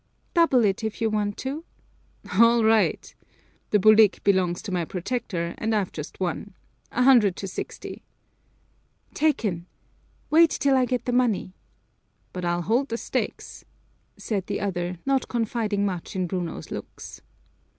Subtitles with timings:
[0.33, 1.63] "Double it if you want to."
[2.39, 3.13] "All right.
[3.69, 6.55] The bulik belongs to my protector and I've just won.
[6.91, 8.01] A hundred to sixty!"
[9.13, 9.67] "Taken!
[10.31, 11.53] Wait till I get the money."
[12.33, 13.63] "But I'll hold the stakes,"
[14.17, 17.21] said the other, not confiding much in Bruno's looks.